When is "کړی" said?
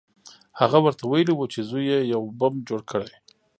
2.91-3.13